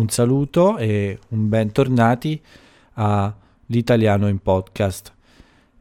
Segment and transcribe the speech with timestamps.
[0.00, 2.40] un saluto e un bentornati
[2.94, 3.32] a
[3.66, 5.12] L'Italiano in Podcast.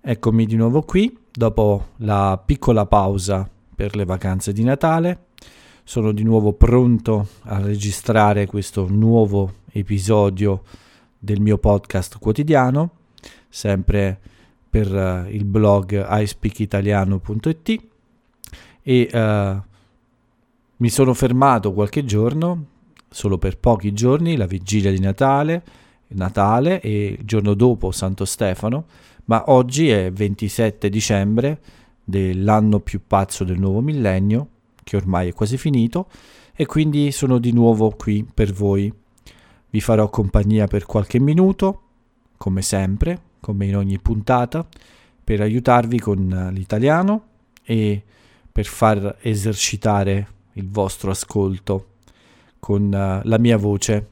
[0.01, 5.27] Eccomi di nuovo qui dopo la piccola pausa per le vacanze di Natale.
[5.84, 10.63] Sono di nuovo pronto a registrare questo nuovo episodio
[11.17, 12.89] del mio podcast quotidiano,
[13.47, 14.20] sempre
[14.70, 17.83] per uh, il blog ispeakitaliano.it
[18.83, 19.61] e uh,
[20.75, 22.66] mi sono fermato qualche giorno,
[23.09, 25.63] solo per pochi giorni, la vigilia di Natale,
[26.09, 28.86] Natale e il giorno dopo Santo Stefano,
[29.26, 31.59] ma oggi è 27 dicembre
[32.03, 34.48] dell'anno più pazzo del nuovo millennio,
[34.84, 36.08] che ormai è quasi finito,
[36.55, 38.91] e quindi sono di nuovo qui per voi.
[39.70, 41.81] Vi farò compagnia per qualche minuto,
[42.38, 44.67] come sempre, come in ogni puntata,
[45.23, 47.23] per aiutarvi con l'italiano
[47.64, 48.03] e
[48.52, 51.89] per far esercitare il vostro ascolto
[52.59, 54.11] con uh, la mia voce,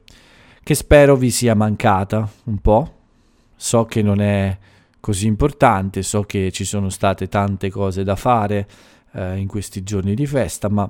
[0.63, 2.93] che spero vi sia mancata un po'.
[3.55, 4.57] So che non è
[4.99, 8.67] così importante, so che ci sono state tante cose da fare
[9.11, 10.83] uh, in questi giorni di festa, ma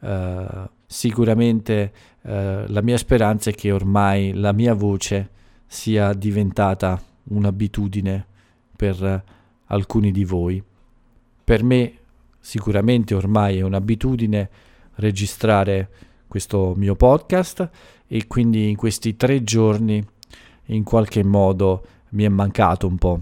[0.00, 1.92] uh, sicuramente
[2.26, 5.28] la mia speranza è che ormai la mia voce
[5.66, 8.26] sia diventata un'abitudine
[8.74, 9.24] per
[9.66, 10.62] alcuni di voi.
[11.44, 11.92] Per me
[12.40, 14.48] sicuramente ormai è un'abitudine
[14.94, 15.88] registrare
[16.34, 17.70] questo mio podcast
[18.08, 20.04] e quindi in questi tre giorni
[20.66, 23.20] in qualche modo mi è mancato un po'.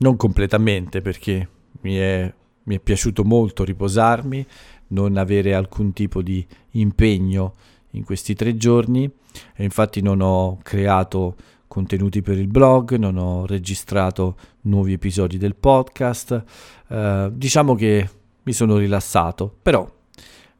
[0.00, 1.48] Non completamente perché
[1.80, 2.30] mi è,
[2.64, 4.44] mi è piaciuto molto riposarmi,
[4.88, 7.54] non avere alcun tipo di impegno
[7.92, 9.10] in questi tre giorni
[9.54, 11.34] e infatti non ho creato
[11.66, 16.44] contenuti per il blog, non ho registrato nuovi episodi del podcast,
[16.88, 18.06] eh, diciamo che
[18.42, 19.90] mi sono rilassato, però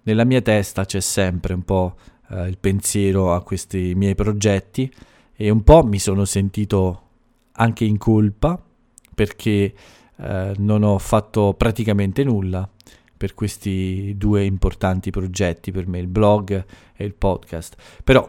[0.03, 1.97] nella mia testa c'è sempre un po'
[2.31, 4.93] eh, il pensiero a questi miei progetti
[5.35, 7.01] e un po' mi sono sentito
[7.53, 8.61] anche in colpa
[9.15, 9.75] perché
[10.17, 12.69] eh, non ho fatto praticamente nulla
[13.17, 16.65] per questi due importanti progetti per me, il blog
[16.97, 17.77] e il podcast.
[18.03, 18.29] Però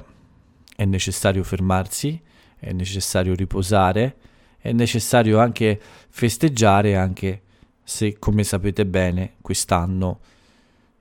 [0.75, 2.21] è necessario fermarsi,
[2.59, 4.15] è necessario riposare,
[4.59, 5.79] è necessario anche
[6.09, 7.41] festeggiare, anche
[7.83, 10.19] se come sapete bene quest'anno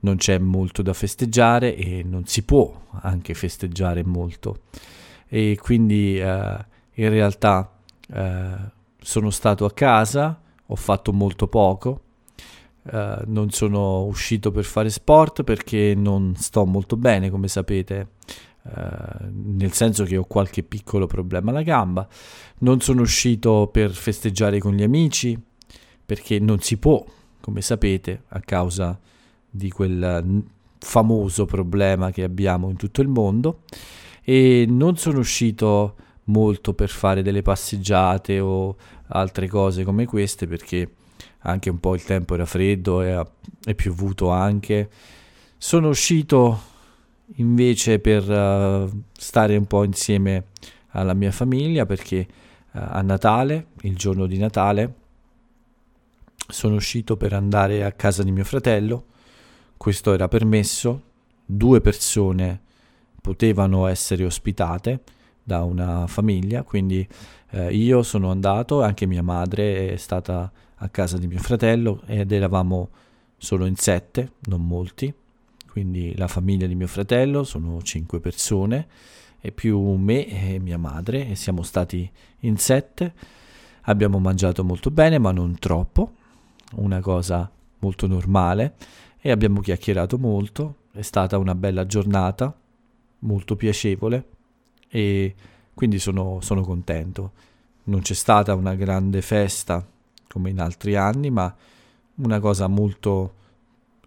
[0.02, 4.62] non c'è molto da festeggiare e non si può anche festeggiare molto.
[5.28, 7.72] E quindi eh, in realtà
[8.12, 8.54] eh,
[8.98, 12.00] sono stato a casa, ho fatto molto poco,
[12.90, 18.08] eh, non sono uscito per fare sport perché non sto molto bene, come sapete.
[18.64, 22.06] Uh, nel senso che ho qualche piccolo problema alla gamba,
[22.58, 25.36] non sono uscito per festeggiare con gli amici
[26.06, 27.04] perché non si può,
[27.40, 28.96] come sapete, a causa
[29.54, 30.42] di quel
[30.78, 33.60] famoso problema che abbiamo in tutto il mondo
[34.24, 38.76] e non sono uscito molto per fare delle passeggiate o
[39.08, 40.90] altre cose come queste perché
[41.40, 43.24] anche un po' il tempo era freddo e
[43.64, 44.88] è piovuto anche.
[45.58, 46.70] Sono uscito
[47.36, 50.46] invece per uh, stare un po' insieme
[50.90, 52.26] alla mia famiglia perché
[52.72, 54.94] uh, a Natale, il giorno di Natale,
[56.48, 59.06] sono uscito per andare a casa di mio fratello
[59.82, 61.02] questo era permesso,
[61.44, 62.60] due persone
[63.20, 65.00] potevano essere ospitate
[65.42, 67.04] da una famiglia, quindi
[67.50, 72.30] eh, io sono andato, anche mia madre è stata a casa di mio fratello ed
[72.30, 72.90] eravamo
[73.36, 75.12] solo in sette, non molti,
[75.68, 78.86] quindi la famiglia di mio fratello sono cinque persone
[79.40, 82.08] e più me e mia madre e siamo stati
[82.42, 83.12] in sette,
[83.80, 86.12] abbiamo mangiato molto bene ma non troppo,
[86.76, 87.50] una cosa
[87.80, 88.74] molto normale
[89.24, 92.52] e abbiamo chiacchierato molto, è stata una bella giornata,
[93.20, 94.26] molto piacevole
[94.88, 95.34] e
[95.72, 97.30] quindi sono, sono contento.
[97.84, 99.86] Non c'è stata una grande festa
[100.26, 101.54] come in altri anni, ma
[102.16, 103.34] una cosa molto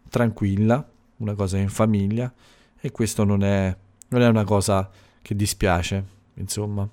[0.10, 0.86] tranquilla,
[1.18, 2.32] una cosa in famiglia
[2.78, 3.74] e questo non è,
[4.10, 4.90] non è una cosa
[5.22, 6.04] che dispiace,
[6.34, 6.88] insomma.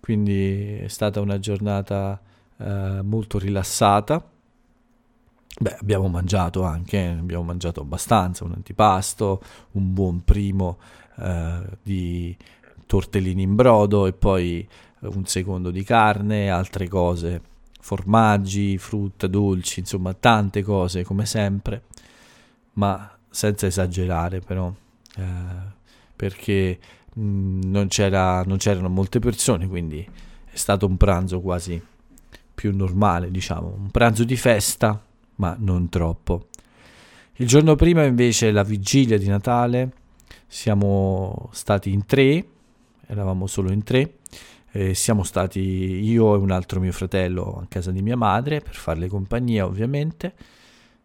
[0.00, 2.18] Quindi è stata una giornata
[2.56, 4.30] eh, molto rilassata
[5.58, 9.42] Beh, abbiamo mangiato anche, abbiamo mangiato abbastanza, un antipasto,
[9.72, 10.78] un buon primo
[11.18, 12.36] eh, di
[12.86, 14.66] tortellini in brodo e poi
[15.00, 17.42] un secondo di carne, altre cose,
[17.80, 21.82] formaggi, frutta, dolci, insomma tante cose come sempre,
[22.74, 24.72] ma senza esagerare però,
[25.16, 25.22] eh,
[26.16, 26.78] perché
[27.14, 30.06] mh, mm, non, c'era, non c'erano molte persone, quindi
[30.50, 31.80] è stato un pranzo quasi
[32.54, 35.02] più normale, diciamo, un pranzo di festa
[35.40, 36.48] ma non troppo.
[37.36, 39.92] Il giorno prima invece, la vigilia di Natale,
[40.46, 42.46] siamo stati in tre,
[43.06, 44.16] eravamo solo in tre.
[44.72, 48.74] Eh, siamo stati io e un altro mio fratello a casa di mia madre per
[48.74, 50.32] farle compagnia ovviamente,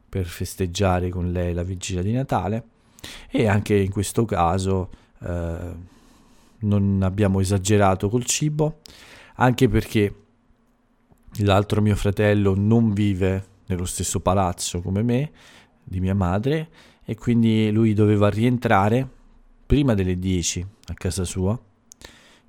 [0.07, 2.63] per festeggiare con lei la vigilia di Natale
[3.31, 4.89] e anche in questo caso
[5.23, 5.73] eh,
[6.59, 8.81] non abbiamo esagerato col cibo,
[9.35, 10.13] anche perché
[11.37, 15.31] l'altro mio fratello non vive nello stesso palazzo come me,
[15.83, 16.69] di mia madre,
[17.05, 19.07] e quindi lui doveva rientrare
[19.65, 21.59] prima delle 10 a casa sua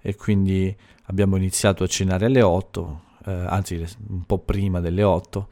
[0.00, 0.74] e quindi
[1.04, 5.48] abbiamo iniziato a cenare alle 8, eh, anzi un po' prima delle 8,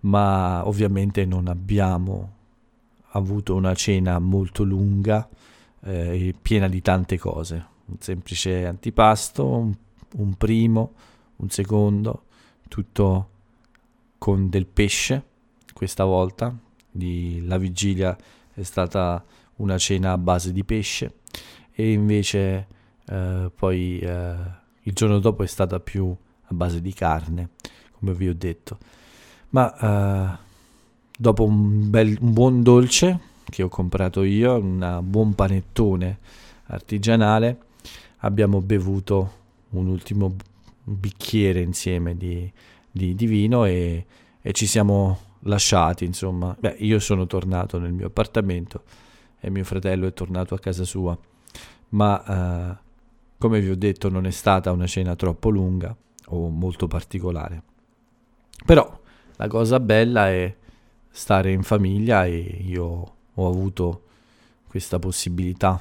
[0.00, 2.32] ma ovviamente non abbiamo
[3.10, 5.28] avuto una cena molto lunga
[5.84, 7.72] eh, e piena di tante cose.
[7.86, 9.74] Un semplice antipasto, un,
[10.16, 10.92] un primo,
[11.36, 12.24] un secondo,
[12.68, 13.28] tutto
[14.24, 15.22] con del pesce
[15.74, 16.56] questa volta.
[16.90, 18.16] Di, la vigilia
[18.54, 19.22] è stata
[19.56, 21.16] una cena a base di pesce
[21.70, 22.66] e invece
[23.06, 24.34] eh, poi eh,
[24.80, 27.50] il giorno dopo è stata più a base di carne,
[27.98, 28.78] come vi ho detto.
[29.50, 30.38] Ma eh,
[31.18, 36.18] dopo un, bel, un buon dolce che ho comprato io, un buon panettone
[36.68, 37.58] artigianale,
[38.20, 39.32] abbiamo bevuto
[39.72, 40.34] un ultimo
[40.82, 42.50] bicchiere insieme di,
[42.94, 44.06] di, di vino e,
[44.40, 46.56] e, ci siamo lasciati, insomma.
[46.56, 48.84] Beh, io sono tornato nel mio appartamento
[49.40, 51.18] e mio fratello è tornato a casa sua,
[51.90, 52.76] ma eh,
[53.36, 55.94] come vi ho detto non è stata una cena troppo lunga
[56.26, 57.62] o molto particolare.
[58.64, 59.00] Però
[59.36, 60.54] la cosa bella è
[61.10, 64.02] stare in famiglia e io ho avuto
[64.68, 65.80] questa possibilità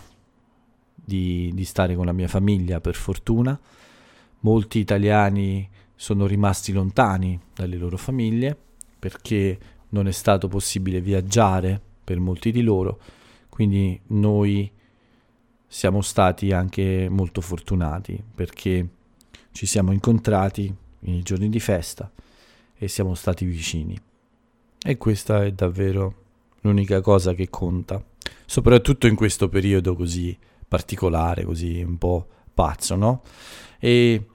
[0.96, 3.58] di, di stare con la mia famiglia per fortuna.
[4.40, 5.70] Molti italiani
[6.04, 8.58] sono rimasti lontani dalle loro famiglie
[9.00, 9.58] perché
[9.92, 13.00] non è stato possibile viaggiare per molti di loro,
[13.48, 14.70] quindi noi
[15.66, 18.86] siamo stati anche molto fortunati perché
[19.54, 22.12] ci siamo incontrati nei giorni di festa
[22.76, 23.98] e siamo stati vicini.
[24.82, 26.16] E questa è davvero
[26.64, 28.04] l'unica cosa che conta,
[28.46, 33.22] soprattutto in questo periodo così particolare, così un po' pazzo, no?
[33.80, 34.28] E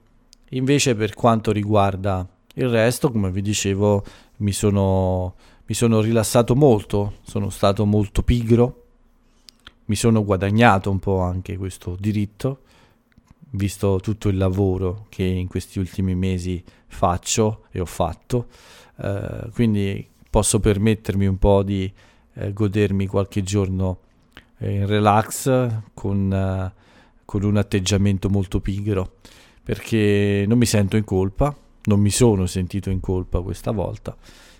[0.49, 4.03] invece per quanto riguarda il resto, come vi dicevo,
[4.37, 5.35] mi sono,
[5.65, 8.83] mi sono rilassato molto, sono stato molto pigro,
[9.85, 12.61] mi sono guadagnato un po' anche questo diritto,
[13.51, 18.47] visto tutto il lavoro che in questi ultimi mesi faccio e ho fatto,
[18.97, 21.91] eh, quindi posso permettermi un po' di
[22.33, 23.99] eh, godermi qualche giorno
[24.57, 26.73] eh, in relax con, eh,
[27.25, 29.13] con un atteggiamento molto pigro
[29.69, 34.17] perché non mi sento in colpa, non mi sono sentito in colpa questa volta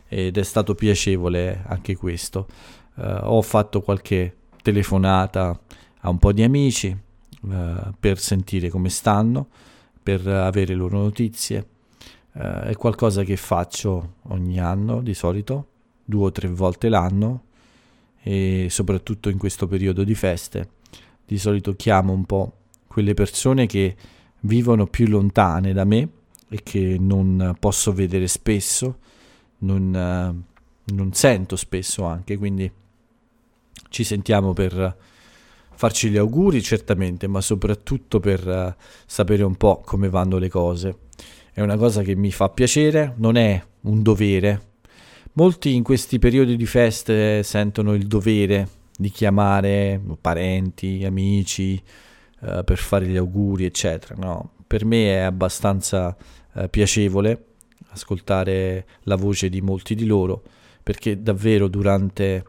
[0.07, 2.45] ed è stato piacevole anche questo.
[2.93, 5.59] Uh, ho fatto qualche telefonata
[6.01, 6.95] a un po' di amici
[7.41, 7.49] uh,
[7.99, 9.47] per sentire come stanno,
[10.03, 11.65] per avere loro notizie.
[12.33, 15.69] Uh, è qualcosa che faccio ogni anno di solito,
[16.05, 17.45] due o tre volte l'anno
[18.21, 20.69] e soprattutto in questo periodo di feste.
[21.25, 23.95] Di solito chiamo un po' quelle persone che
[24.41, 26.07] vivono più lontane da me
[26.49, 28.97] e che non posso vedere spesso,
[29.59, 30.43] non,
[30.83, 32.71] non sento spesso anche, quindi
[33.89, 34.97] ci sentiamo per
[35.73, 38.75] farci gli auguri certamente, ma soprattutto per
[39.05, 40.97] sapere un po' come vanno le cose.
[41.51, 44.69] È una cosa che mi fa piacere, non è un dovere,
[45.33, 51.81] Molti in questi periodi di feste sentono il dovere di chiamare parenti, amici
[52.41, 54.15] eh, per fare gli auguri, eccetera.
[54.17, 56.15] No, per me è abbastanza
[56.53, 57.45] eh, piacevole
[57.91, 60.43] ascoltare la voce di molti di loro
[60.83, 62.45] perché davvero durante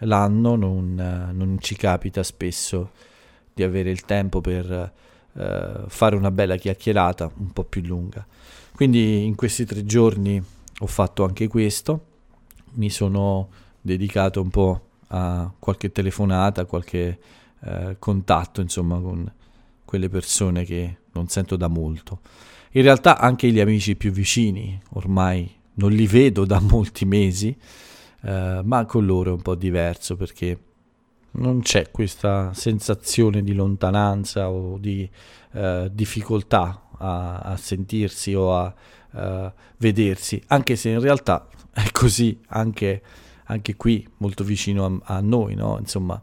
[0.00, 2.90] l'anno non, eh, non ci capita spesso
[3.52, 4.92] di avere il tempo per
[5.32, 8.24] eh, fare una bella chiacchierata un po' più lunga.
[8.72, 10.40] Quindi in questi tre giorni
[10.80, 12.04] ho fatto anche questo
[12.74, 13.48] mi sono
[13.80, 17.18] dedicato un po' a qualche telefonata, qualche
[17.64, 19.30] eh, contatto, insomma, con
[19.84, 22.20] quelle persone che non sento da molto.
[22.72, 27.56] In realtà anche gli amici più vicini ormai non li vedo da molti mesi,
[28.22, 30.58] eh, ma con loro è un po' diverso perché
[31.30, 35.08] non c'è questa sensazione di lontananza o di
[35.52, 38.74] eh, difficoltà a, a, sentirsi o a
[39.12, 43.02] uh, vedersi, anche se in realtà è così anche,
[43.44, 45.78] anche qui molto vicino a, a noi, no?
[45.78, 46.20] insomma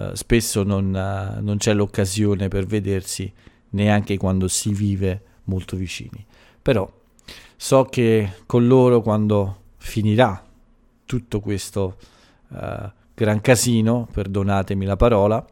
[0.00, 3.32] uh, spesso non, uh, non, c'è l'occasione per vedersi
[3.70, 6.24] neanche quando si vive molto vicini,
[6.60, 6.90] però
[7.56, 10.44] so che con loro quando finirà
[11.04, 11.96] tutto questo
[12.48, 15.44] uh, gran casino, perdonatemi la parola,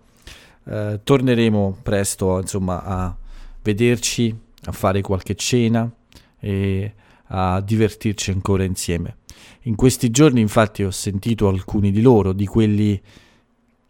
[0.71, 3.17] eh, torneremo presto insomma a
[3.63, 5.91] vederci, a fare qualche cena
[6.39, 6.95] e
[7.29, 9.17] a divertirci ancora insieme.
[9.63, 13.01] In questi giorni infatti ho sentito alcuni di loro, di quelli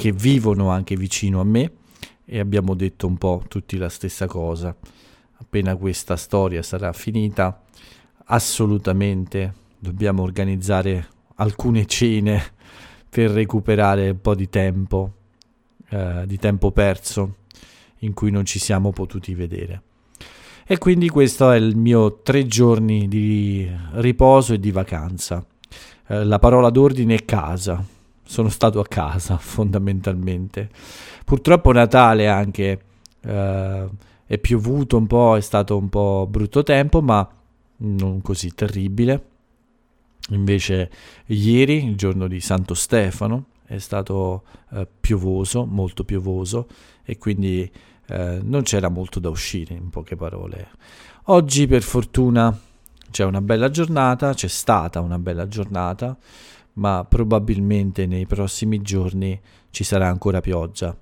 [0.01, 1.73] che vivono anche vicino a me
[2.25, 4.73] e abbiamo detto un po' tutti la stessa cosa.
[5.39, 7.65] Appena questa storia sarà finita,
[8.27, 12.41] assolutamente dobbiamo organizzare alcune cene
[13.11, 15.15] per recuperare un po' di tempo,
[15.89, 17.39] eh, di tempo perso
[17.99, 19.83] in cui non ci siamo potuti vedere.
[20.65, 25.45] E quindi questo è il mio tre giorni di riposo e di vacanza.
[26.07, 27.97] Eh, la parola d'ordine è casa.
[28.29, 30.69] Sono stato a casa fondamentalmente.
[31.25, 32.81] Purtroppo Natale anche
[33.23, 33.89] eh,
[34.27, 37.27] è piovuto un po', è stato un po' brutto tempo, ma
[37.79, 39.25] non così terribile.
[40.31, 40.91] Invece
[41.27, 44.43] ieri, il giorno di Santo Stefano, è stato
[44.73, 46.67] eh, piovoso, molto piovoso
[47.05, 47.71] e quindi
[48.09, 50.69] eh, non c'era molto da uscire, in poche parole.
[51.25, 52.55] Oggi per fortuna
[53.11, 56.15] c'è una bella giornata, c'è stata una bella giornata,
[56.79, 59.39] ma probabilmente nei prossimi giorni
[59.71, 60.97] ci sarà ancora pioggia.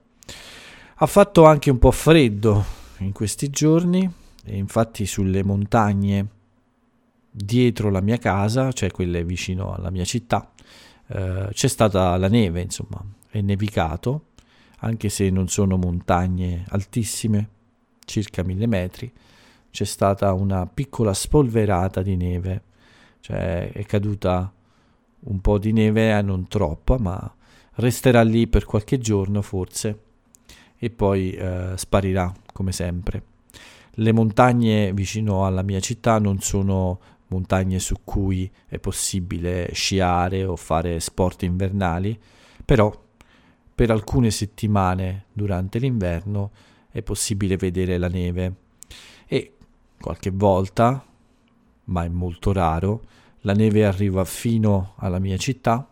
[0.98, 2.64] Ha fatto anche un po' freddo
[2.98, 4.10] in questi giorni
[4.44, 6.28] e infatti sulle montagne
[7.30, 10.50] dietro la mia casa, cioè quelle vicino alla mia città,
[11.08, 14.28] eh, c'è stata la neve, insomma, è nevicato
[14.80, 17.48] anche se non sono montagne altissime,
[18.04, 19.12] circa mille metri,
[19.70, 22.62] c'è stata una piccola spolverata di neve,
[23.20, 24.50] cioè è caduta
[25.26, 27.34] un po' di neve, eh, non troppa, ma
[27.74, 30.00] resterà lì per qualche giorno forse
[30.78, 33.22] e poi eh, sparirà come sempre.
[33.98, 40.54] Le montagne vicino alla mia città non sono montagne su cui è possibile sciare o
[40.56, 42.18] fare sport invernali,
[42.64, 42.92] però
[43.74, 46.50] per alcune settimane durante l'inverno
[46.90, 48.54] è possibile vedere la neve
[49.26, 49.54] e
[50.00, 51.04] qualche volta,
[51.84, 53.02] ma è molto raro,
[53.46, 55.88] la neve arriva fino alla mia città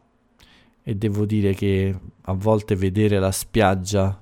[0.83, 4.21] e devo dire che a volte vedere la spiaggia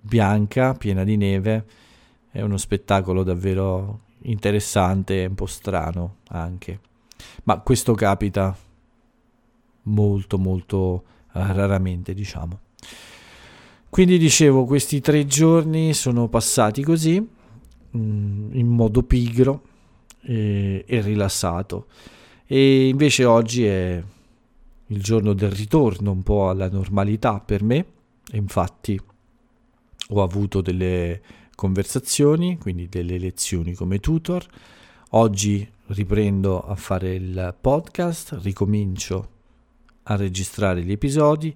[0.00, 1.66] bianca piena di neve
[2.30, 6.80] è uno spettacolo davvero interessante e un po' strano anche.
[7.44, 8.56] Ma questo capita
[9.82, 12.60] molto molto raramente, diciamo.
[13.90, 17.20] Quindi dicevo, questi tre giorni sono passati così,
[17.96, 19.62] mm, in modo pigro
[20.22, 21.86] e, e rilassato.
[22.46, 24.02] E invece oggi è
[24.88, 27.86] il giorno del ritorno un po' alla normalità per me.
[28.30, 29.00] E infatti
[30.08, 31.22] ho avuto delle
[31.54, 34.46] conversazioni, quindi delle lezioni come tutor.
[35.10, 39.28] Oggi riprendo a fare il podcast, ricomincio
[40.04, 41.54] a registrare gli episodi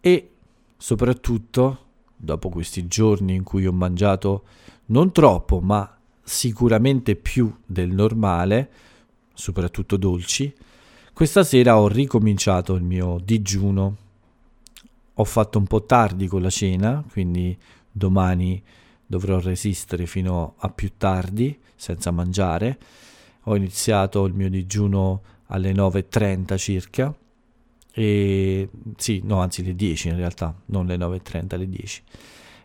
[0.00, 0.30] e
[0.76, 1.84] soprattutto
[2.16, 4.44] dopo questi giorni in cui ho mangiato
[4.86, 8.70] non troppo, ma sicuramente più del normale,
[9.36, 10.52] soprattutto dolci,
[11.12, 13.96] questa sera ho ricominciato il mio digiuno.
[15.14, 17.56] Ho fatto un po' tardi con la cena, quindi
[17.90, 18.62] domani
[19.06, 22.78] dovrò resistere fino a più tardi senza mangiare.
[23.44, 27.14] Ho iniziato il mio digiuno alle 9.30 circa
[27.98, 32.02] e sì, no, anzi le 10 in realtà, non le 9.30, le 10.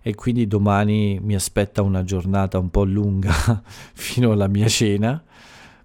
[0.01, 3.31] E quindi domani mi aspetta una giornata un po' lunga
[3.93, 5.23] fino alla mia cena,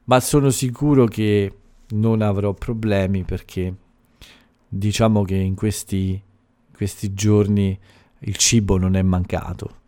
[0.07, 1.53] ma sono sicuro che
[1.89, 3.75] non avrò problemi perché
[4.69, 6.21] diciamo che in questi,
[6.75, 7.79] questi giorni
[8.21, 9.81] il cibo non è mancato,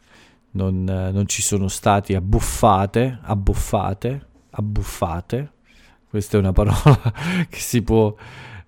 [0.53, 5.53] non, non ci sono stati abbuffate, abbuffate, abbuffate,
[6.09, 7.13] questa è una parola
[7.49, 8.15] che si può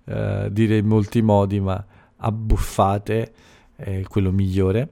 [0.05, 1.83] eh, dire in molti modi, ma
[2.17, 3.33] abbuffate
[3.75, 4.89] è quello migliore.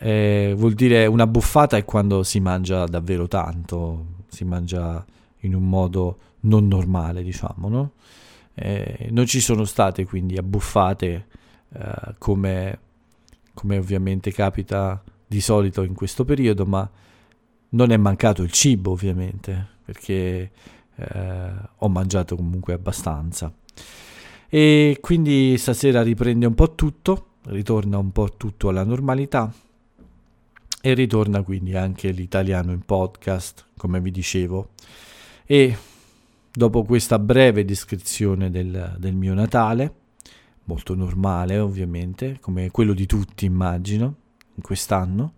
[0.00, 5.04] Eh, vuol dire una buffata è quando si mangia davvero tanto, si mangia
[5.40, 7.92] in un modo non normale, diciamo, no?
[8.54, 11.26] Eh, non ci sono state quindi abbuffate
[11.72, 12.78] eh, come,
[13.54, 16.90] come ovviamente capita di solito in questo periodo, ma
[17.70, 20.50] non è mancato il cibo ovviamente, perché
[20.94, 23.52] eh, ho mangiato comunque abbastanza.
[24.48, 29.52] E quindi stasera riprende un po' tutto, ritorna un po' tutto alla normalità
[30.80, 34.70] e ritorna quindi anche l'italiano in podcast, come vi dicevo.
[35.50, 35.78] E
[36.52, 39.94] dopo questa breve descrizione del, del mio Natale,
[40.64, 44.14] molto normale ovviamente, come quello di tutti immagino,
[44.56, 45.32] in quest'anno,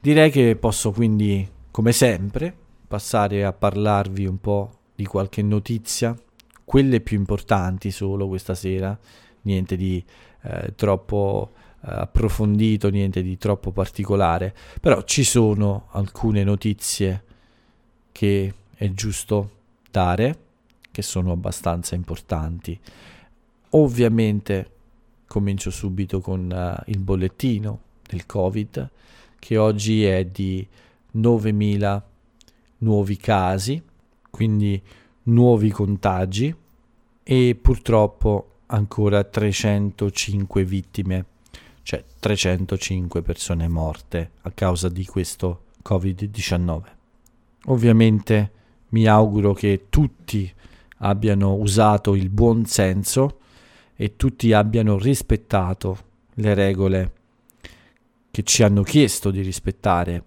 [0.00, 2.56] direi che posso quindi, come sempre,
[2.88, 6.16] passare a parlarvi un po' di qualche notizia
[6.64, 8.98] quelle più importanti solo questa sera,
[9.42, 10.02] niente di
[10.44, 17.24] eh, troppo approfondito, niente di troppo particolare, però ci sono alcune notizie
[18.10, 19.50] che è giusto
[19.90, 20.38] dare,
[20.92, 22.78] che sono abbastanza importanti.
[23.70, 24.70] Ovviamente
[25.26, 28.90] comincio subito con uh, il bollettino del Covid,
[29.40, 30.64] che oggi è di
[31.16, 32.02] 9.000
[32.78, 33.82] nuovi casi,
[34.30, 34.80] quindi
[35.24, 36.54] nuovi contagi
[37.24, 41.24] e purtroppo ancora 305 vittime,
[41.82, 46.82] cioè 305 persone morte a causa di questo Covid-19.
[47.66, 48.52] Ovviamente
[48.90, 50.52] mi auguro che tutti
[50.98, 53.40] abbiano usato il buon senso
[53.94, 55.98] e tutti abbiano rispettato
[56.34, 57.12] le regole
[58.30, 60.22] che ci hanno chiesto di rispettare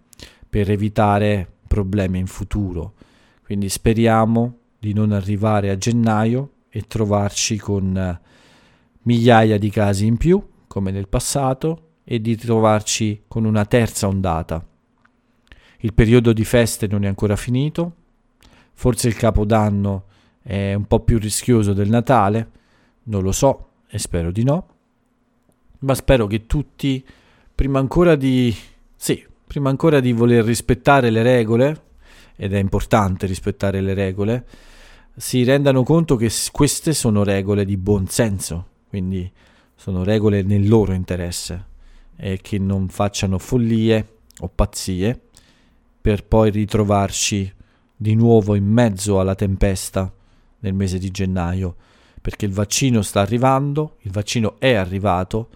[0.49, 2.93] per evitare problemi in futuro.
[3.43, 8.19] Quindi speriamo di non arrivare a gennaio e trovarci con eh,
[9.03, 14.65] migliaia di casi in più, come nel passato, e di trovarci con una terza ondata.
[15.79, 17.95] Il periodo di feste non è ancora finito,
[18.81, 20.05] forse il capodanno
[20.41, 22.49] è un po' più rischioso del Natale,
[23.03, 24.67] non lo so e spero di no,
[25.81, 27.05] ma spero che tutti,
[27.53, 28.51] prima ancora di...
[28.95, 31.81] sì, prima ancora di voler rispettare le regole,
[32.35, 34.47] ed è importante rispettare le regole,
[35.15, 39.31] si rendano conto che queste sono regole di buon senso, quindi
[39.75, 41.65] sono regole nel loro interesse
[42.15, 45.21] e che non facciano follie o pazzie
[46.01, 47.59] per poi ritrovarci
[48.01, 50.11] di nuovo in mezzo alla tempesta
[50.61, 51.75] nel mese di gennaio,
[52.19, 55.49] perché il vaccino sta arrivando, il vaccino è arrivato,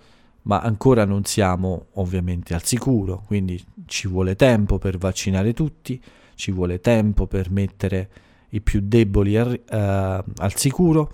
[0.44, 6.00] ma ancora non siamo ovviamente al sicuro, quindi ci vuole tempo per vaccinare tutti,
[6.36, 8.10] ci vuole tempo per mettere
[8.50, 11.10] i più deboli ar- uh, al sicuro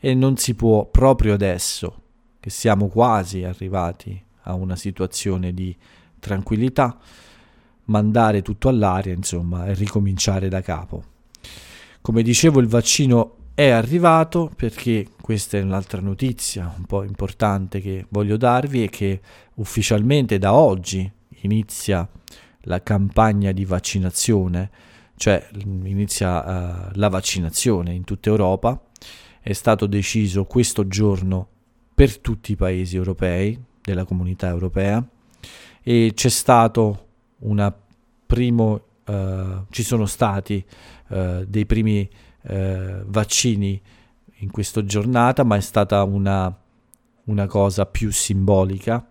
[0.00, 2.00] e non si può proprio adesso
[2.40, 5.76] che siamo quasi arrivati a una situazione di
[6.18, 6.98] tranquillità
[7.84, 11.04] mandare tutto all'aria insomma e ricominciare da capo
[12.02, 18.06] come dicevo il vaccino è arrivato perché questa è un'altra notizia un po' importante che
[18.08, 19.20] voglio darvi e che
[19.54, 21.10] ufficialmente da oggi
[21.42, 22.08] inizia
[22.62, 24.70] la campagna di vaccinazione,
[25.16, 28.80] cioè inizia uh, la vaccinazione in tutta Europa.
[29.40, 31.48] È stato deciso questo giorno
[31.94, 35.04] per tutti i paesi europei della comunità europea
[35.82, 37.08] e c'è stato
[37.42, 37.74] una
[38.26, 40.64] primo uh, ci sono stati
[41.08, 42.08] uh, dei primi
[42.44, 43.80] vaccini
[44.38, 46.52] in questa giornata, ma è stata una,
[47.26, 49.06] una cosa più simbolica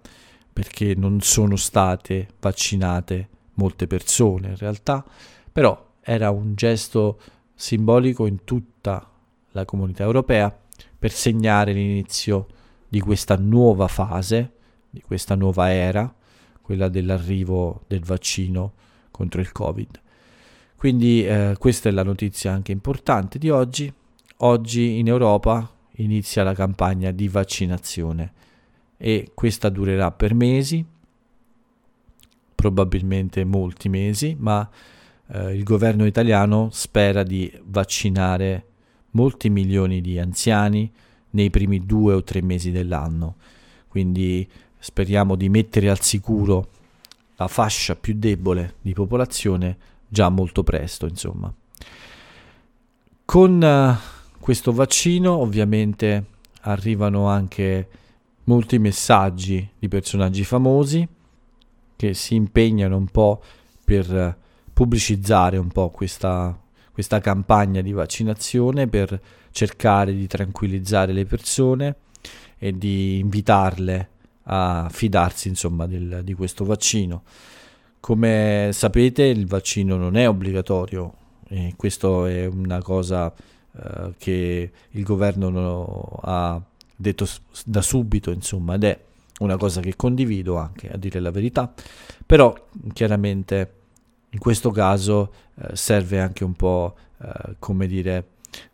[0.52, 5.06] perché non sono state vaccinate molte persone in realtà,
[5.50, 7.20] però era un gesto
[7.56, 9.10] simbolico in tutta
[9.52, 10.54] la comunità europea
[10.98, 12.48] per segnare l'inizio
[12.88, 14.52] di questa nuova fase,
[14.90, 16.14] di questa nuova era,
[16.62, 18.74] quella dell'arrivo del vaccino
[19.12, 20.00] contro il Covid.
[20.76, 23.94] Quindi eh, questa è la notizia anche importante di oggi.
[24.38, 28.34] Oggi in Europa inizia la campagna di vaccinazione
[28.98, 30.84] e questa durerà per mesi,
[32.56, 34.68] probabilmente molti mesi, ma
[35.28, 38.66] eh, il governo italiano spera di vaccinare
[39.12, 40.92] molti milioni di anziani
[41.32, 43.36] nei primi due o tre mesi dell'anno.
[43.88, 44.48] Quindi
[44.82, 46.70] speriamo di mettere al sicuro
[47.36, 51.54] la fascia più debole di popolazione già molto presto, insomma.
[53.24, 56.26] Con uh, questo vaccino ovviamente
[56.62, 57.88] arrivano anche
[58.46, 61.08] molti messaggi di personaggi famosi
[61.96, 63.42] che si impegnano un po'
[63.86, 64.38] per
[64.74, 66.60] pubblicizzare un po' questa,
[66.92, 71.96] questa campagna di vaccinazione, per cercare di tranquillizzare le persone
[72.58, 74.11] e di invitarle
[74.44, 77.24] a fidarsi insomma del, di questo vaccino.
[78.00, 81.14] Come sapete il vaccino non è obbligatorio
[81.48, 86.62] e questo è una cosa eh, che il governo ha
[86.96, 87.28] detto
[87.66, 89.00] da subito insomma ed è
[89.40, 91.72] una cosa che condivido anche, a dire la verità,
[92.26, 92.54] però
[92.94, 93.74] chiaramente
[94.30, 98.28] in questo caso eh, serve anche un po', eh, come dire,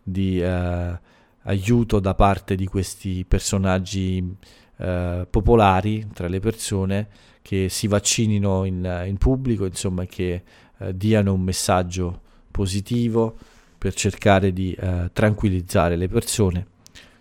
[0.03, 0.99] di eh,
[1.43, 4.35] aiuto da parte di questi personaggi
[4.77, 7.07] eh, popolari tra le persone
[7.41, 10.43] che si vaccinino in, in pubblico, insomma, che
[10.77, 13.37] eh, diano un messaggio positivo
[13.77, 16.67] per cercare di eh, tranquillizzare le persone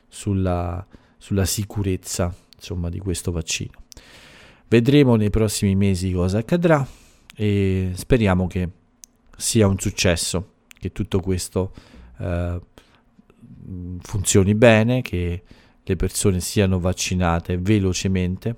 [0.08, 0.84] sulla,
[1.16, 3.72] sulla sicurezza insomma, di questo vaccino.
[4.68, 6.84] Vedremo nei prossimi mesi cosa accadrà
[7.36, 8.68] e speriamo che
[9.36, 11.72] sia un successo, che tutto questo
[12.18, 12.60] eh,
[14.00, 15.42] funzioni bene, che
[15.88, 18.56] le persone siano vaccinate velocemente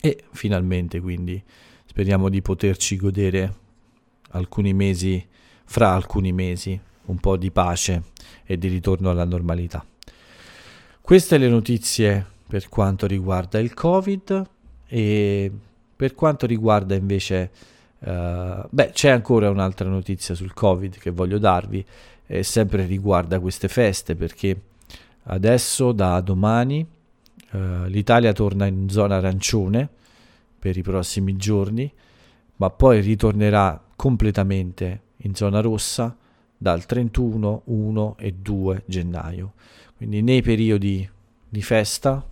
[0.00, 1.42] e finalmente quindi
[1.86, 3.54] speriamo di poterci godere
[4.32, 5.26] alcuni mesi,
[5.64, 8.02] fra alcuni mesi, un po' di pace
[8.44, 9.84] e di ritorno alla normalità.
[11.00, 14.48] Queste le notizie per quanto riguarda il Covid
[14.86, 15.50] e
[15.96, 17.50] per quanto riguarda invece,
[18.00, 21.84] uh, beh, c'è ancora un'altra notizia sul Covid che voglio darvi,
[22.26, 24.58] e sempre riguarda queste feste perché
[25.24, 26.86] adesso da domani
[27.52, 29.88] uh, l'Italia torna in zona arancione
[30.58, 31.92] per i prossimi giorni,
[32.56, 36.16] ma poi ritornerà completamente in zona rossa
[36.56, 39.52] dal 31, 1 e 2 gennaio.
[39.96, 41.08] Quindi nei periodi
[41.48, 42.26] di festa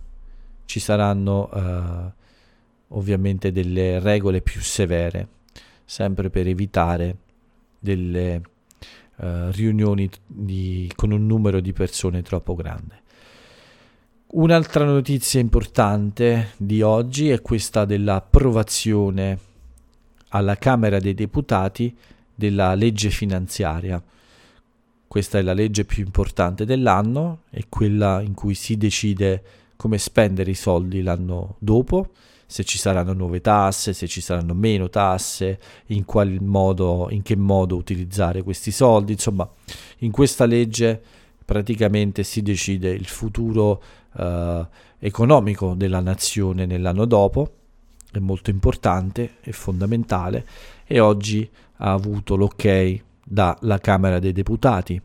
[0.65, 5.27] ci saranno uh, ovviamente delle regole più severe,
[5.85, 7.17] sempre per evitare
[7.79, 8.41] delle
[9.17, 13.01] uh, riunioni di, con un numero di persone troppo grande.
[14.33, 19.37] Un'altra notizia importante di oggi è questa dell'approvazione
[20.29, 21.95] alla Camera dei Deputati
[22.33, 24.01] della legge finanziaria.
[25.07, 29.43] Questa è la legge più importante dell'anno, è quella in cui si decide
[29.75, 32.09] come spendere i soldi l'anno dopo,
[32.53, 36.05] se ci saranno nuove tasse, se ci saranno meno tasse, in,
[36.41, 39.13] modo, in che modo utilizzare questi soldi.
[39.13, 39.49] Insomma,
[39.99, 41.01] in questa legge
[41.43, 43.81] praticamente si decide il futuro
[44.15, 44.67] eh,
[44.99, 47.53] economico della nazione nell'anno dopo,
[48.11, 50.45] è molto importante, è fondamentale
[50.85, 55.01] e oggi ha avuto l'ok dalla Camera dei Deputati,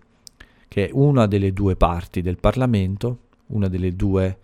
[0.68, 4.38] che è una delle due parti del Parlamento, una delle due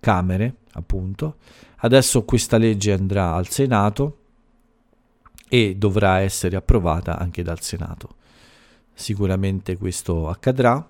[0.00, 1.36] Camere, appunto.
[1.76, 4.16] Adesso questa legge andrà al Senato
[5.48, 8.16] e dovrà essere approvata anche dal Senato.
[8.92, 10.86] Sicuramente questo accadrà,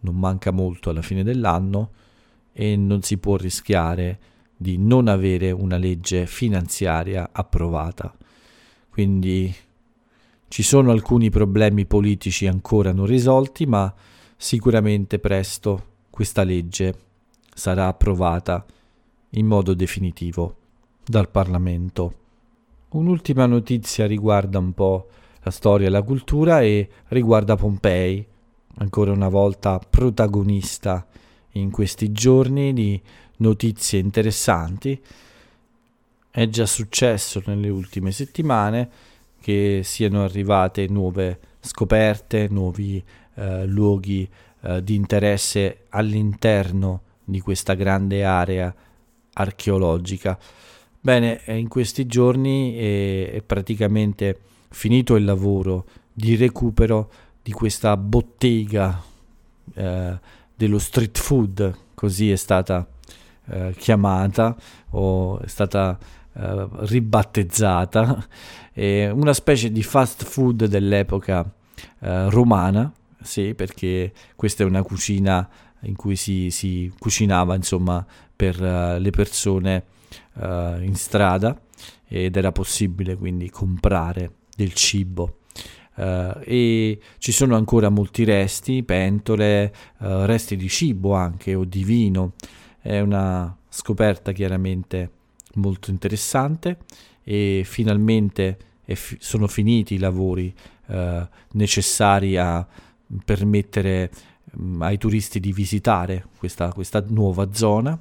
[0.00, 1.90] non manca molto alla fine dell'anno
[2.52, 4.18] e non si può rischiare
[4.56, 8.14] di non avere una legge finanziaria approvata.
[8.88, 9.54] Quindi
[10.48, 13.92] ci sono alcuni problemi politici ancora non risolti, ma
[14.36, 17.08] sicuramente presto questa legge
[17.60, 18.64] sarà approvata
[19.34, 20.56] in modo definitivo
[21.04, 22.14] dal Parlamento.
[22.92, 25.08] Un'ultima notizia riguarda un po'
[25.42, 28.26] la storia e la cultura e riguarda Pompei,
[28.76, 31.06] ancora una volta protagonista
[31.52, 32.98] in questi giorni di
[33.36, 34.98] notizie interessanti.
[36.30, 38.90] È già successo nelle ultime settimane
[39.38, 44.26] che siano arrivate nuove scoperte, nuovi eh, luoghi
[44.62, 48.74] eh, di interesse all'interno di questa grande area
[49.32, 50.38] archeologica.
[51.00, 54.38] Bene, in questi giorni è, è praticamente
[54.70, 57.10] finito il lavoro di recupero
[57.42, 59.02] di questa bottega
[59.74, 60.18] eh,
[60.54, 62.86] dello street food, così è stata
[63.46, 64.54] eh, chiamata
[64.90, 65.98] o è stata
[66.34, 68.26] eh, ribattezzata,
[69.12, 71.50] una specie di fast food dell'epoca
[72.00, 75.48] eh, romana, sì, perché questa è una cucina
[75.82, 79.84] in cui si, si cucinava insomma per uh, le persone
[80.34, 81.58] uh, in strada
[82.06, 85.36] ed era possibile quindi comprare del cibo.
[85.94, 92.32] Uh, e ci sono ancora molti resti, pentole, resti di cibo anche o di vino.
[92.80, 95.10] È una scoperta chiaramente
[95.54, 96.78] molto interessante
[97.22, 98.56] e finalmente
[98.94, 100.52] fi- sono finiti i lavori
[100.86, 102.66] uh, necessari a
[103.24, 104.10] permettere
[104.52, 107.98] um, ai turisti di visitare questa, questa nuova zona.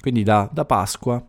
[0.00, 1.24] Quindi da, da Pasqua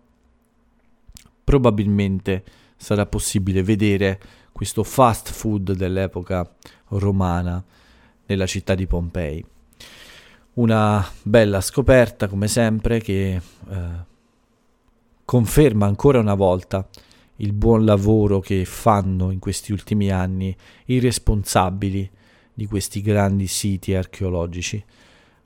[1.44, 2.44] probabilmente
[2.76, 4.20] sarà possibile vedere
[4.52, 6.50] questo fast food dell'epoca
[6.90, 7.64] romana
[8.26, 9.44] nella città di Pompei.
[10.54, 14.06] Una bella scoperta, come sempre, che eh,
[15.24, 16.88] conferma ancora una volta
[17.38, 22.10] il buon lavoro che fanno in questi ultimi anni i responsabili
[22.58, 24.84] di questi grandi siti archeologici.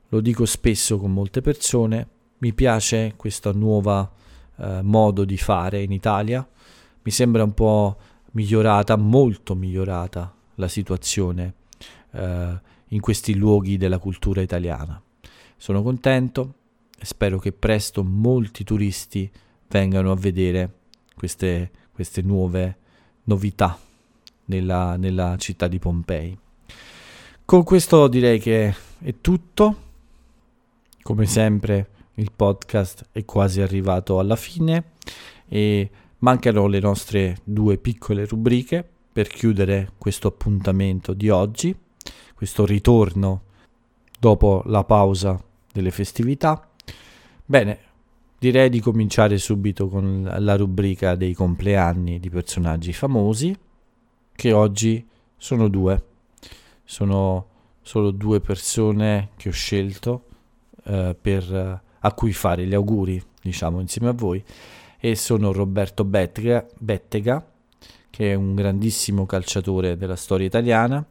[0.08, 4.12] Lo dico spesso con molte persone, mi piace questo nuovo
[4.56, 6.46] eh, modo di fare in Italia,
[7.02, 7.98] mi sembra un po'
[8.30, 11.52] migliorata, molto migliorata la situazione
[12.12, 15.00] eh, in questi luoghi della cultura italiana.
[15.58, 16.54] Sono contento
[16.98, 19.30] e spero che presto molti turisti
[19.68, 20.78] vengano a vedere
[21.14, 22.78] queste, queste nuove
[23.24, 23.78] novità
[24.46, 26.38] nella, nella città di Pompei.
[27.44, 29.76] Con questo direi che è tutto.
[31.02, 34.92] Come sempre il podcast è quasi arrivato alla fine
[35.48, 41.76] e mancano le nostre due piccole rubriche per chiudere questo appuntamento di oggi,
[42.34, 43.42] questo ritorno
[44.18, 46.70] dopo la pausa delle festività.
[47.44, 47.78] Bene,
[48.38, 53.54] direi di cominciare subito con la rubrica dei compleanni di personaggi famosi,
[54.34, 56.10] che oggi sono due.
[56.92, 57.46] Sono
[57.80, 60.24] solo due persone che ho scelto
[60.84, 64.44] eh, per, a cui fare gli auguri, diciamo, insieme a voi,
[65.00, 67.46] e sono Roberto Bettega, Bettega
[68.10, 71.02] che è un grandissimo calciatore della storia italiana,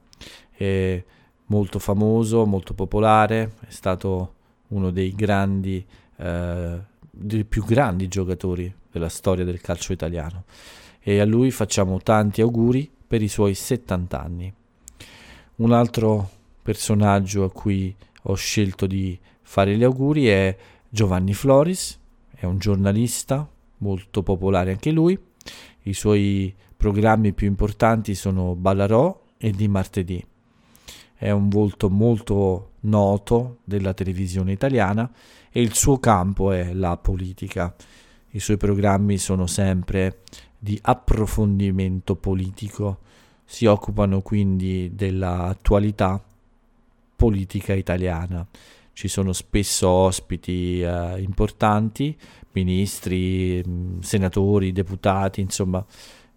[0.52, 1.04] è
[1.48, 4.34] molto famoso, molto popolare, è stato
[4.68, 5.84] uno dei grandi,
[6.18, 10.44] eh, dei più grandi giocatori della storia del calcio italiano
[11.00, 14.54] e a lui facciamo tanti auguri per i suoi 70 anni.
[15.56, 16.30] Un altro
[16.62, 20.58] personaggio a cui ho scelto di fare gli auguri è
[20.90, 22.00] Giovanni Floris,
[22.34, 25.20] è un giornalista molto popolare anche lui.
[25.84, 30.26] I suoi programmi più importanti sono Ballarò e Di Martedì.
[31.16, 35.12] È un volto molto noto della televisione italiana
[35.52, 37.76] e il suo campo è la politica.
[38.32, 40.22] I suoi programmi sono sempre
[40.58, 43.00] di approfondimento politico,
[43.52, 46.24] si occupano quindi dell'attualità
[47.18, 48.48] politica italiana.
[48.94, 52.18] Ci sono spesso ospiti eh, importanti,
[52.54, 53.62] ministri,
[54.00, 55.86] senatori, deputati, insomma,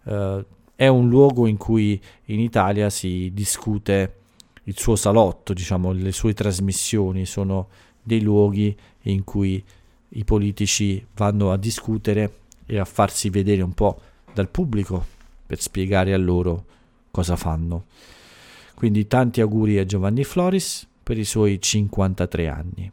[0.07, 4.17] Uh, è un luogo in cui in Italia si discute
[4.65, 7.69] il suo salotto, diciamo, le sue trasmissioni sono
[8.03, 9.63] dei luoghi in cui
[10.09, 12.33] i politici vanno a discutere
[12.67, 13.99] e a farsi vedere un po'
[14.31, 15.03] dal pubblico
[15.43, 16.65] per spiegare a loro
[17.15, 17.85] cosa fanno.
[18.75, 22.91] Quindi tanti auguri a Giovanni Floris per i suoi 53 anni.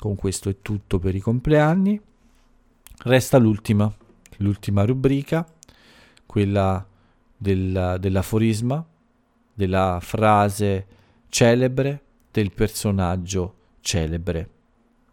[0.00, 2.00] Con questo è tutto per i compleanni.
[3.04, 3.94] Resta l'ultima,
[4.38, 5.46] l'ultima rubrica
[6.26, 6.84] quella
[7.36, 8.84] del, dell'aforisma,
[9.54, 10.86] della frase
[11.28, 14.50] celebre, del personaggio celebre.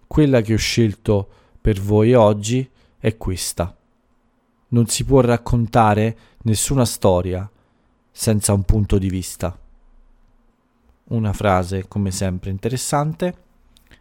[0.07, 1.29] Quella che ho scelto
[1.61, 3.77] per voi oggi è questa.
[4.69, 7.47] Non si può raccontare nessuna storia
[8.15, 9.57] senza un punto di vista.
[11.05, 13.41] Una frase come sempre interessante.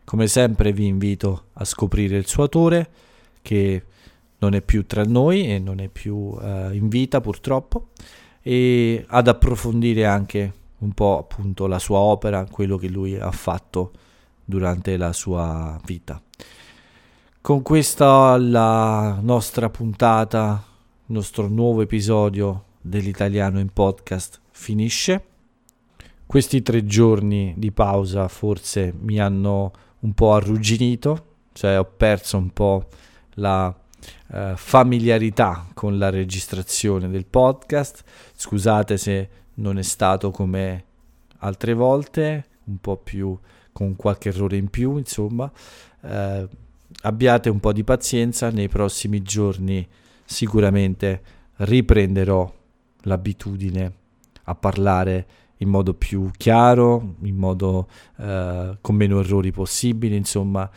[0.05, 2.91] Come sempre vi invito a scoprire il suo autore
[3.41, 3.85] che
[4.39, 7.89] non è più tra noi e non è più uh, in vita purtroppo
[8.43, 13.93] e ad approfondire anche un po' appunto la sua opera, quello che lui ha fatto
[14.45, 16.21] durante la sua vita.
[17.41, 20.65] Con questa la nostra puntata,
[21.07, 25.25] il nostro nuovo episodio dell'italiano in podcast finisce.
[26.27, 32.51] Questi tre giorni di pausa forse mi hanno un po' arrugginito, cioè ho perso un
[32.51, 32.89] po'
[33.35, 33.75] la
[34.29, 38.03] uh, familiarità con la registrazione del podcast.
[38.35, 40.85] Scusate se non è stato come
[41.39, 43.39] altre volte, un po' più
[43.73, 45.51] con qualche errore in più, insomma.
[46.01, 46.49] Uh,
[47.03, 49.87] abbiate un po' di pazienza, nei prossimi giorni
[50.25, 51.23] sicuramente
[51.57, 52.61] riprenderò
[53.03, 53.93] l'abitudine
[54.45, 55.27] a parlare
[55.59, 60.69] in modo più chiaro, in modo uh, con meno errori possibili, insomma,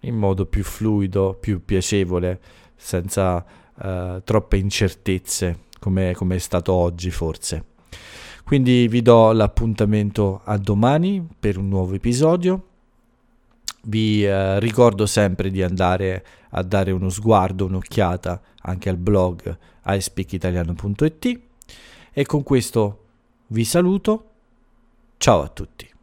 [0.00, 2.40] in modo più fluido, più piacevole,
[2.76, 7.64] senza uh, troppe incertezze come, come è stato oggi forse.
[8.44, 12.62] Quindi vi do l'appuntamento a domani per un nuovo episodio.
[13.86, 16.24] Vi eh, ricordo sempre di andare
[16.56, 21.40] a dare uno sguardo, un'occhiata anche al blog iSpeakitaliano.it
[22.12, 23.04] e con questo
[23.48, 24.30] vi saluto.
[25.16, 25.93] Ciao a tutti.